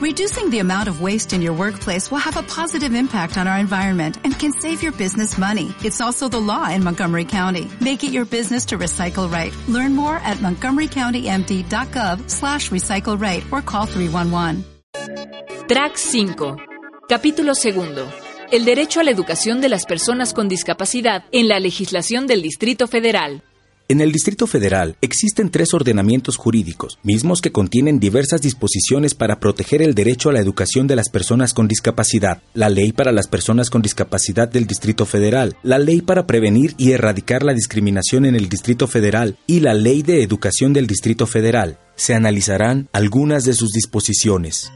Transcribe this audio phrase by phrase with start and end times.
[0.00, 3.58] Reducing the amount of waste in your workplace will have a positive impact on our
[3.58, 5.74] environment and can save your business money.
[5.84, 7.68] It's also the law in Montgomery County.
[7.82, 9.52] Make it your business to recycle right.
[9.68, 14.64] Learn more at montgomerycountymd.gov slash recycle right or call 311.
[15.68, 16.56] Track 5.
[17.06, 18.10] Capítulo segundo.
[18.50, 22.86] El derecho a la educación de las personas con discapacidad en la legislación del Distrito
[22.86, 23.42] Federal.
[23.90, 29.82] En el Distrito Federal existen tres ordenamientos jurídicos, mismos que contienen diversas disposiciones para proteger
[29.82, 33.68] el derecho a la educación de las personas con discapacidad, la Ley para las Personas
[33.68, 38.48] con Discapacidad del Distrito Federal, la Ley para prevenir y erradicar la discriminación en el
[38.48, 41.80] Distrito Federal y la Ley de Educación del Distrito Federal.
[41.96, 44.70] Se analizarán algunas de sus disposiciones.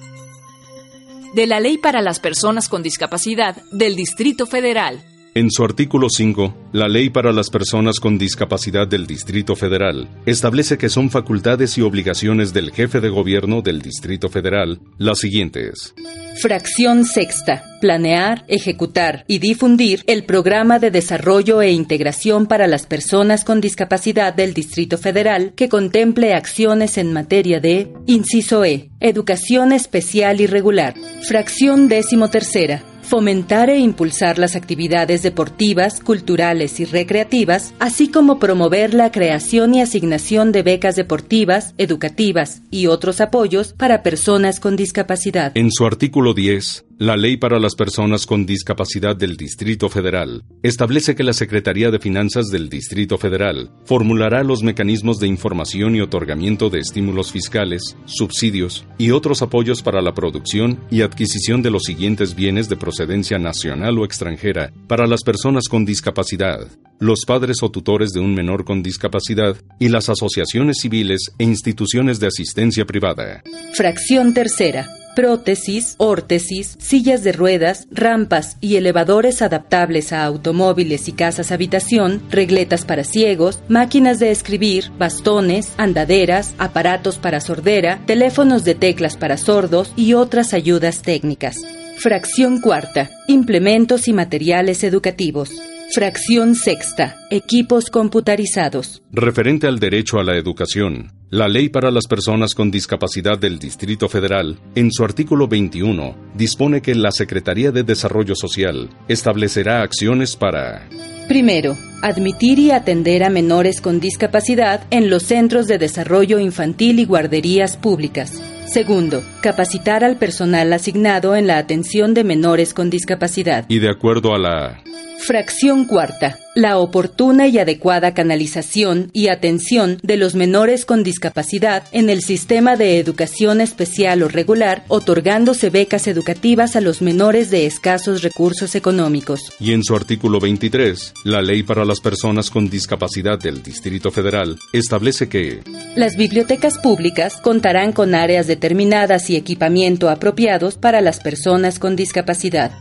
[1.37, 5.05] De la Ley para las Personas con Discapacidad del Distrito Federal.
[5.37, 10.79] En su artículo 5, la Ley para las Personas con Discapacidad del Distrito Federal establece
[10.79, 15.93] que son facultades y obligaciones del jefe de gobierno del Distrito Federal las siguientes.
[16.41, 17.65] Fracción sexta.
[17.81, 24.35] Planear, ejecutar y difundir el programa de desarrollo e integración para las personas con discapacidad
[24.35, 30.95] del Distrito Federal que contemple acciones en materia de, inciso E, educación especial y regular.
[31.27, 38.95] Fracción décimo tercera fomentar e impulsar las actividades deportivas, culturales y recreativas, así como promover
[38.95, 45.53] la creación y asignación de becas deportivas, educativas y otros apoyos para personas con discapacidad.
[45.55, 51.17] En su artículo 10, la Ley para las Personas con Discapacidad del Distrito Federal establece
[51.17, 56.71] que la Secretaría de Finanzas del Distrito Federal formulará los mecanismos de información y otorgamiento
[56.71, 62.37] de estímulos fiscales, subsidios y otros apoyos para la producción y adquisición de los siguientes
[62.37, 66.69] bienes de procedencia nacional o extranjera para las personas con discapacidad,
[67.01, 72.21] los padres o tutores de un menor con discapacidad y las asociaciones civiles e instituciones
[72.21, 73.43] de asistencia privada.
[73.75, 81.53] Fracción tercera prótesis, órtesis, sillas de ruedas, rampas y elevadores adaptables a automóviles y casas
[81.53, 89.17] habitación, regletas para ciegos, máquinas de escribir, bastones, andaderas, aparatos para sordera, teléfonos de teclas
[89.17, 91.57] para sordos y otras ayudas técnicas.
[91.97, 93.11] Fracción cuarta.
[93.29, 95.51] Implementos y materiales educativos.
[95.95, 97.17] Fracción sexta.
[97.31, 99.03] Equipos computarizados.
[99.13, 104.09] Referente al derecho a la educación, la Ley para las Personas con Discapacidad del Distrito
[104.09, 110.89] Federal, en su artículo 21, dispone que la Secretaría de Desarrollo Social establecerá acciones para...
[111.27, 117.07] Primero, admitir y atender a menores con discapacidad en los centros de desarrollo infantil y
[117.07, 118.41] guarderías públicas.
[118.67, 123.67] Segundo, capacitar al personal asignado en la atención de menores con discapacidad.
[123.69, 124.81] Y de acuerdo a la
[125.25, 126.39] Fracción cuarta.
[126.55, 132.77] La oportuna y adecuada canalización y atención de los menores con discapacidad en el sistema
[132.77, 139.41] de educación especial o regular, otorgándose becas educativas a los menores de escasos recursos económicos.
[139.59, 144.57] Y en su artículo 23, la Ley para las Personas con Discapacidad del Distrito Federal
[144.73, 145.61] establece que
[145.97, 152.73] las bibliotecas públicas contarán con áreas determinadas y equipamiento apropiados para las personas con discapacidad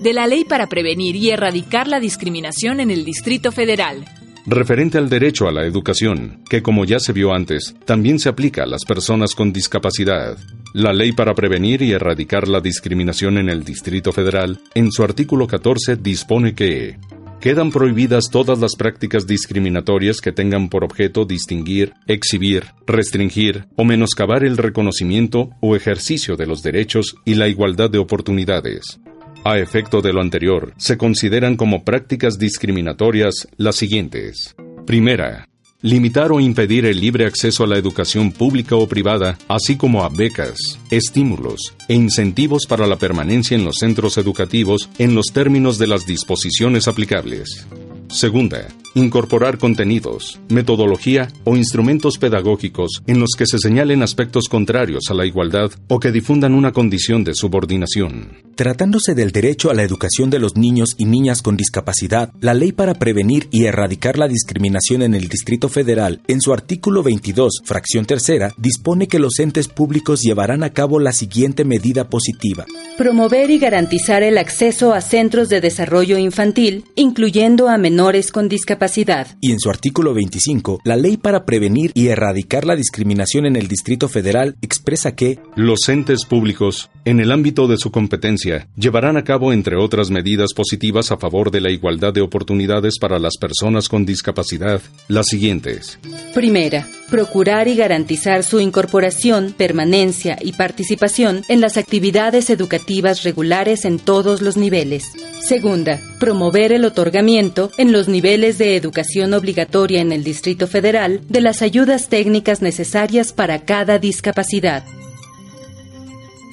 [0.00, 4.06] de la Ley para Prevenir y Erradicar la Discriminación en el Distrito Federal.
[4.46, 8.62] Referente al derecho a la educación, que como ya se vio antes, también se aplica
[8.62, 10.38] a las personas con discapacidad.
[10.72, 15.46] La Ley para Prevenir y Erradicar la Discriminación en el Distrito Federal, en su artículo
[15.46, 16.96] 14, dispone que
[17.40, 24.44] quedan prohibidas todas las prácticas discriminatorias que tengan por objeto distinguir, exhibir, restringir o menoscabar
[24.44, 29.00] el reconocimiento o ejercicio de los derechos y la igualdad de oportunidades.
[29.42, 34.54] A efecto de lo anterior, se consideran como prácticas discriminatorias las siguientes.
[34.86, 35.49] Primera,
[35.82, 40.08] limitar o impedir el libre acceso a la educación pública o privada, así como a
[40.08, 40.58] becas,
[40.90, 46.06] estímulos e incentivos para la permanencia en los centros educativos en los términos de las
[46.06, 47.66] disposiciones aplicables.
[48.08, 55.14] Segunda, incorporar contenidos, metodología o instrumentos pedagógicos en los que se señalen aspectos contrarios a
[55.14, 58.38] la igualdad o que difundan una condición de subordinación.
[58.56, 62.72] Tratándose del derecho a la educación de los niños y niñas con discapacidad, la Ley
[62.72, 68.04] para Prevenir y Erradicar la Discriminación en el Distrito Federal, en su artículo 22, fracción
[68.04, 72.66] tercera, dispone que los entes públicos llevarán a cabo la siguiente medida positiva.
[72.98, 78.79] Promover y garantizar el acceso a centros de desarrollo infantil, incluyendo a menores con discapacidad
[78.80, 79.36] discapacidad.
[79.40, 83.68] Y en su artículo 25, la ley para prevenir y erradicar la discriminación en el
[83.68, 89.24] Distrito Federal expresa que los entes públicos, en el ámbito de su competencia, llevarán a
[89.24, 93.88] cabo, entre otras medidas positivas a favor de la igualdad de oportunidades para las personas
[93.88, 95.98] con discapacidad, las siguientes.
[96.32, 103.98] Primera, procurar y garantizar su incorporación, permanencia y participación en las actividades educativas regulares en
[103.98, 105.12] todos los niveles.
[105.42, 111.40] Segunda, promover el otorgamiento en los niveles de educación obligatoria en el Distrito Federal de
[111.40, 114.84] las ayudas técnicas necesarias para cada discapacidad.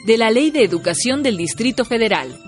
[0.07, 2.39] De la Ley de Educación del Distrito Federal.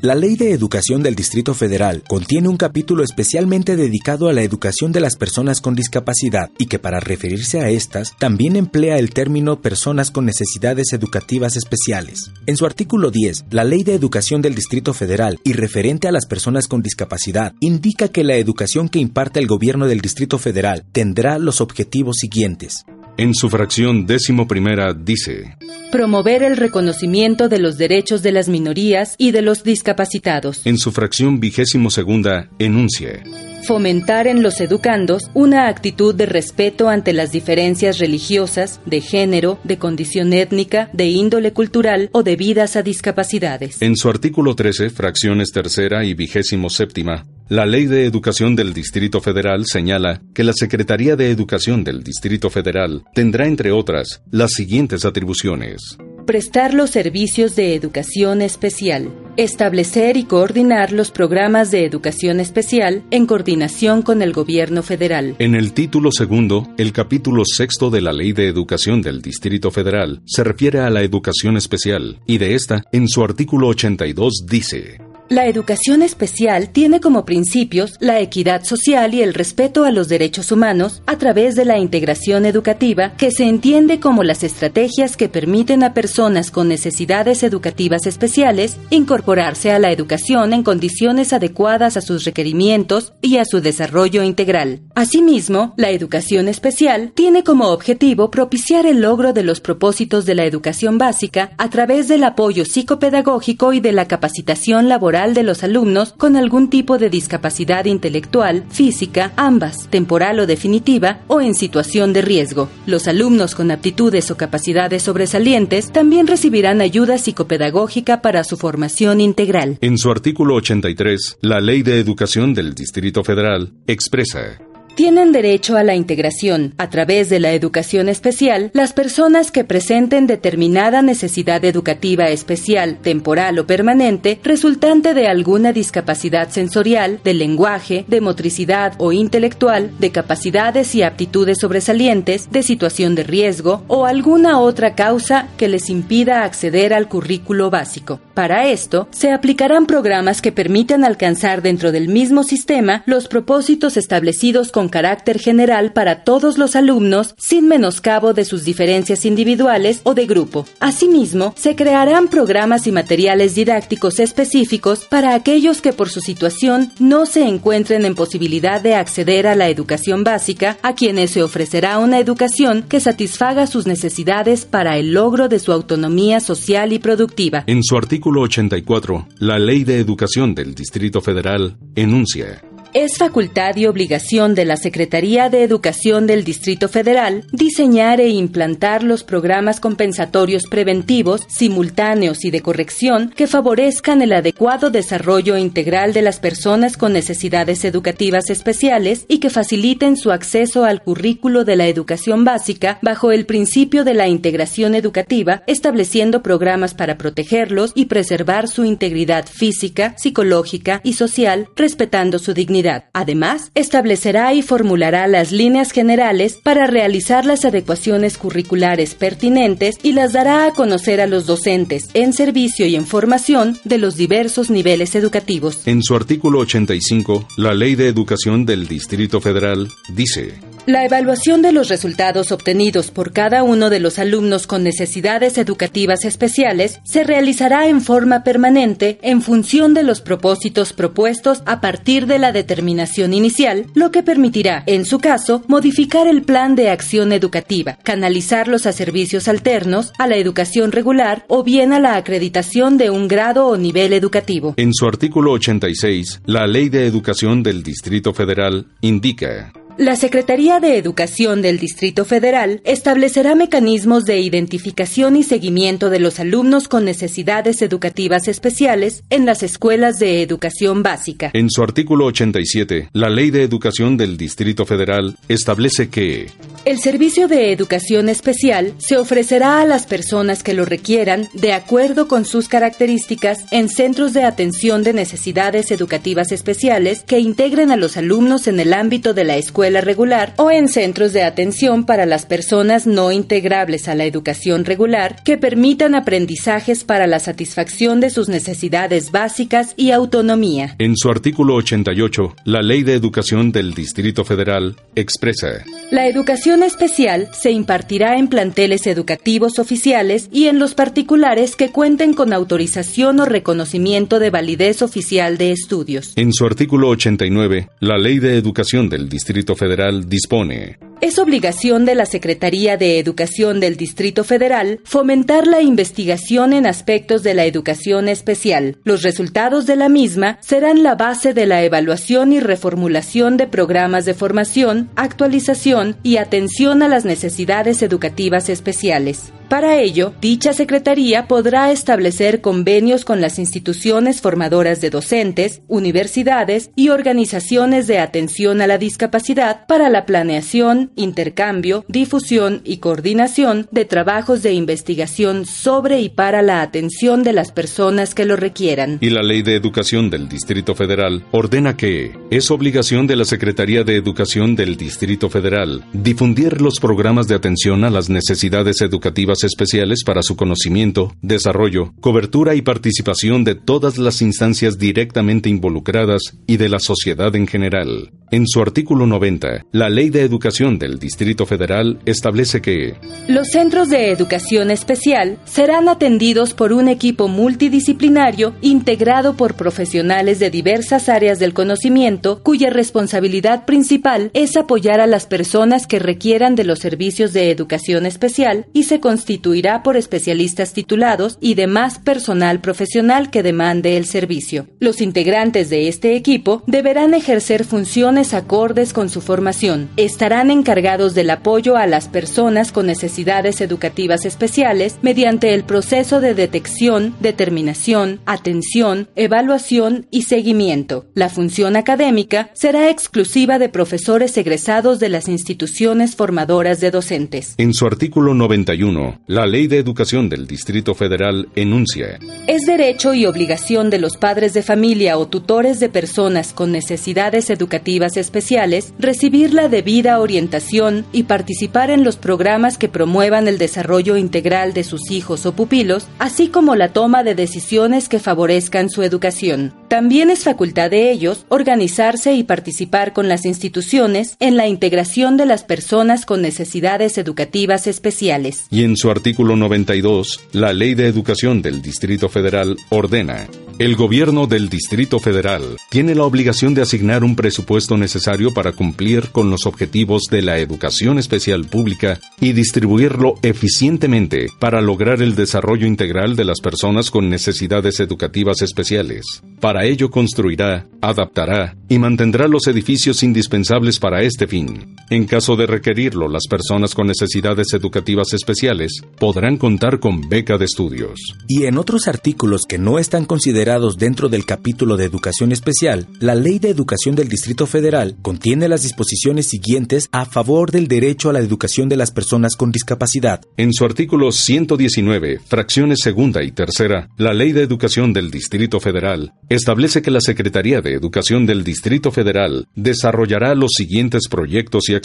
[0.00, 4.92] La Ley de Educación del Distrito Federal contiene un capítulo especialmente dedicado a la educación
[4.92, 9.60] de las personas con discapacidad y que para referirse a estas también emplea el término
[9.60, 12.30] personas con necesidades educativas especiales.
[12.46, 16.26] En su artículo 10, la Ley de Educación del Distrito Federal y referente a las
[16.26, 21.40] personas con discapacidad indica que la educación que imparte el gobierno del Distrito Federal tendrá
[21.40, 22.84] los objetivos siguientes.
[23.18, 25.56] En su fracción décimo primera dice
[25.90, 30.64] Promover el reconocimiento de los derechos de las minorías y de los discapacitados.
[30.64, 33.24] En su fracción vigésimo segunda enuncia
[33.64, 39.78] Fomentar en los educandos una actitud de respeto ante las diferencias religiosas, de género, de
[39.78, 43.82] condición étnica, de índole cultural o debidas a discapacidades.
[43.82, 49.20] En su artículo 13, fracciones tercera y vigésimo séptima, la Ley de Educación del Distrito
[49.20, 55.06] Federal señala que la Secretaría de Educación del Distrito Federal tendrá, entre otras, las siguientes
[55.06, 55.96] atribuciones.
[56.26, 59.10] Prestar los servicios de educación especial.
[59.38, 65.34] Establecer y coordinar los programas de educación especial en coordinación con el gobierno federal.
[65.38, 70.20] En el título segundo, el capítulo sexto de la Ley de Educación del Distrito Federal
[70.26, 75.46] se refiere a la educación especial y de esta, en su artículo 82, dice la
[75.46, 81.02] educación especial tiene como principios la equidad social y el respeto a los derechos humanos
[81.06, 85.92] a través de la integración educativa que se entiende como las estrategias que permiten a
[85.92, 93.12] personas con necesidades educativas especiales incorporarse a la educación en condiciones adecuadas a sus requerimientos
[93.20, 94.80] y a su desarrollo integral.
[94.94, 100.44] Asimismo, la educación especial tiene como objetivo propiciar el logro de los propósitos de la
[100.44, 104.88] educación básica a través del apoyo psicopedagógico y de la capacitación
[105.18, 111.40] de los alumnos con algún tipo de discapacidad intelectual, física, ambas, temporal o definitiva, o
[111.40, 112.68] en situación de riesgo.
[112.86, 119.76] Los alumnos con aptitudes o capacidades sobresalientes también recibirán ayuda psicopedagógica para su formación integral.
[119.80, 124.60] En su artículo 83, la Ley de Educación del Distrito Federal expresa
[124.98, 130.26] tienen derecho a la integración a través de la educación especial las personas que presenten
[130.26, 138.20] determinada necesidad educativa especial, temporal o permanente, resultante de alguna discapacidad sensorial, de lenguaje, de
[138.20, 144.96] motricidad o intelectual, de capacidades y aptitudes sobresalientes, de situación de riesgo o alguna otra
[144.96, 148.18] causa que les impida acceder al currículo básico.
[148.34, 154.72] Para esto, se aplicarán programas que permitan alcanzar dentro del mismo sistema los propósitos establecidos
[154.72, 160.26] con carácter general para todos los alumnos sin menoscabo de sus diferencias individuales o de
[160.26, 160.66] grupo.
[160.80, 167.26] Asimismo, se crearán programas y materiales didácticos específicos para aquellos que por su situación no
[167.26, 172.18] se encuentren en posibilidad de acceder a la educación básica, a quienes se ofrecerá una
[172.18, 177.64] educación que satisfaga sus necesidades para el logro de su autonomía social y productiva.
[177.66, 182.62] En su artículo 84, la Ley de Educación del Distrito Federal enuncia
[182.94, 189.02] es facultad y obligación de la Secretaría de Educación del Distrito Federal diseñar e implantar
[189.02, 196.22] los programas compensatorios preventivos, simultáneos y de corrección que favorezcan el adecuado desarrollo integral de
[196.22, 201.86] las personas con necesidades educativas especiales y que faciliten su acceso al currículo de la
[201.86, 208.68] educación básica bajo el principio de la integración educativa, estableciendo programas para protegerlos y preservar
[208.68, 212.77] su integridad física, psicológica y social, respetando su dignidad
[213.12, 220.32] Además, establecerá y formulará las líneas generales para realizar las adecuaciones curriculares pertinentes y las
[220.32, 225.14] dará a conocer a los docentes en servicio y en formación de los diversos niveles
[225.14, 225.86] educativos.
[225.86, 230.54] En su artículo 85, la Ley de Educación del Distrito Federal dice
[230.88, 236.24] La evaluación de los resultados obtenidos por cada uno de los alumnos con necesidades educativas
[236.24, 242.38] especiales se realizará en forma permanente en función de los propósitos propuestos a partir de
[242.38, 247.98] la determinación inicial, lo que permitirá, en su caso, modificar el plan de acción educativa,
[248.02, 253.28] canalizarlos a servicios alternos, a la educación regular o bien a la acreditación de un
[253.28, 254.72] grado o nivel educativo.
[254.78, 260.96] En su artículo 86, la Ley de Educación del Distrito Federal indica la Secretaría de
[260.96, 267.82] Educación del Distrito Federal establecerá mecanismos de identificación y seguimiento de los alumnos con necesidades
[267.82, 271.50] educativas especiales en las escuelas de educación básica.
[271.52, 276.46] En su artículo 87, la Ley de Educación del Distrito Federal establece que
[276.88, 282.28] el servicio de educación especial se ofrecerá a las personas que lo requieran de acuerdo
[282.28, 288.16] con sus características en centros de atención de necesidades educativas especiales que integren a los
[288.16, 292.46] alumnos en el ámbito de la escuela regular o en centros de atención para las
[292.46, 298.48] personas no integrables a la educación regular que permitan aprendizajes para la satisfacción de sus
[298.48, 300.96] necesidades básicas y autonomía.
[300.98, 305.84] En su artículo 88, la Ley de Educación del Distrito Federal expresa.
[306.10, 312.34] La educación especial se impartirá en planteles educativos oficiales y en los particulares que cuenten
[312.34, 316.32] con autorización o reconocimiento de validez oficial de estudios.
[316.36, 321.07] En su artículo 89, la Ley de Educación del Distrito Federal dispone.
[321.20, 327.42] Es obligación de la Secretaría de Educación del Distrito Federal fomentar la investigación en aspectos
[327.42, 328.98] de la educación especial.
[329.02, 334.26] Los resultados de la misma serán la base de la evaluación y reformulación de programas
[334.26, 339.52] de formación, actualización y atención a las necesidades educativas especiales.
[339.68, 347.10] Para ello, dicha Secretaría podrá establecer convenios con las instituciones formadoras de docentes, universidades y
[347.10, 354.62] organizaciones de atención a la discapacidad para la planeación, intercambio, difusión y coordinación de trabajos
[354.62, 359.18] de investigación sobre y para la atención de las personas que lo requieran.
[359.20, 364.02] Y la Ley de Educación del Distrito Federal ordena que es obligación de la Secretaría
[364.02, 370.24] de Educación del Distrito Federal difundir los programas de atención a las necesidades educativas especiales
[370.24, 376.88] para su conocimiento, desarrollo, cobertura y participación de todas las instancias directamente involucradas y de
[376.88, 378.30] la sociedad en general.
[378.50, 383.14] En su artículo 90, la Ley de Educación del Distrito Federal establece que
[383.46, 390.70] los centros de educación especial serán atendidos por un equipo multidisciplinario integrado por profesionales de
[390.70, 396.84] diversas áreas del conocimiento cuya responsabilidad principal es apoyar a las personas que requieran de
[396.84, 403.50] los servicios de educación especial y se constituirá por especialistas titulados y demás personal profesional
[403.50, 404.88] que demande el servicio.
[405.00, 410.10] Los integrantes de este equipo deberán ejercer funciones acordes con su formación.
[410.18, 416.52] Estarán encargados del apoyo a las personas con necesidades educativas especiales mediante el proceso de
[416.52, 421.24] detección, determinación, atención, evaluación y seguimiento.
[421.32, 427.76] La función académica será exclusiva de profesores egresados de las instituciones formadoras de docentes.
[427.78, 432.38] En su artículo 91, la Ley de Educación del Distrito Federal enuncia.
[432.66, 437.70] Es derecho y obligación de los padres de familia o tutores de personas con necesidades
[437.70, 444.36] educativas especiales recibir la debida orientación y participar en los programas que promuevan el desarrollo
[444.36, 449.22] integral de sus hijos o pupilos, así como la toma de decisiones que favorezcan su
[449.22, 449.94] educación.
[450.08, 455.66] También es facultad de ellos organizarse y participar con las instituciones en la integración de
[455.66, 458.86] las personas con necesidades educativas especiales.
[458.90, 463.68] Y en su artículo 92, la Ley de Educación del Distrito Federal ordena
[463.98, 469.48] el gobierno del Distrito Federal tiene la obligación de asignar un presupuesto necesario para cumplir
[469.50, 476.06] con los objetivos de la educación especial pública y distribuirlo eficientemente para lograr el desarrollo
[476.06, 479.44] integral de las personas con necesidades educativas especiales.
[479.80, 485.17] Para ello construirá, adaptará y mantendrá los edificios indispensables para este fin.
[485.30, 490.86] En caso de requerirlo, las personas con necesidades educativas especiales podrán contar con beca de
[490.86, 491.38] estudios.
[491.68, 496.54] Y en otros artículos que no están considerados dentro del capítulo de Educación Especial, la
[496.54, 501.52] Ley de Educación del Distrito Federal contiene las disposiciones siguientes a favor del derecho a
[501.52, 503.60] la educación de las personas con discapacidad.
[503.76, 509.52] En su artículo 119, fracciones segunda y tercera, la Ley de Educación del Distrito Federal
[509.68, 515.17] establece que la Secretaría de Educación del Distrito Federal desarrollará los siguientes proyectos y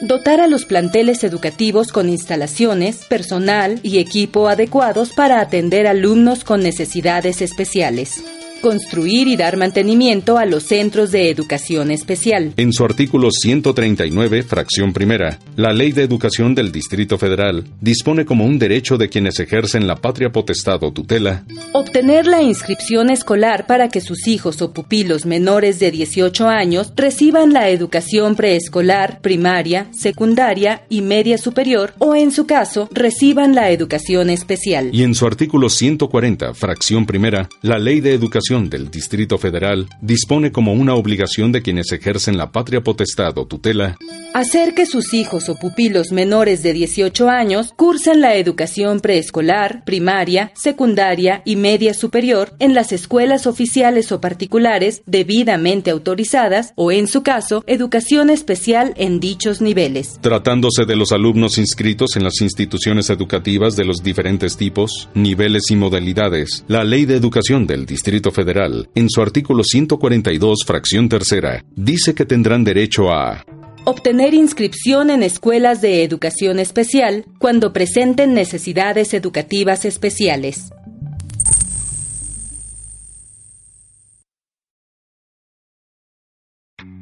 [0.00, 6.62] Dotar a los planteles educativos con instalaciones, personal y equipo adecuados para atender alumnos con
[6.62, 8.22] necesidades especiales
[8.60, 12.52] construir y dar mantenimiento a los centros de educación especial.
[12.56, 18.44] En su artículo 139, fracción primera, la Ley de Educación del Distrito Federal dispone como
[18.44, 23.88] un derecho de quienes ejercen la patria potestad o tutela obtener la inscripción escolar para
[23.88, 30.82] que sus hijos o pupilos menores de 18 años reciban la educación preescolar, primaria, secundaria
[30.88, 34.90] y media superior o en su caso reciban la educación especial.
[34.92, 40.50] Y en su artículo 140, fracción primera, la Ley de Educación del Distrito Federal dispone
[40.50, 43.98] como una obligación de quienes ejercen la patria potestad o tutela
[44.38, 50.52] hacer que sus hijos o pupilos menores de 18 años cursen la educación preescolar, primaria,
[50.54, 57.22] secundaria y media superior en las escuelas oficiales o particulares debidamente autorizadas o, en su
[57.22, 60.18] caso, educación especial en dichos niveles.
[60.20, 65.76] Tratándose de los alumnos inscritos en las instituciones educativas de los diferentes tipos, niveles y
[65.76, 72.14] modalidades, la Ley de Educación del Distrito Federal, en su artículo 142, fracción tercera, dice
[72.14, 73.44] que tendrán derecho a
[73.84, 80.70] obtener inscripción en escuelas de educación especial cuando presenten necesidades educativas especiales.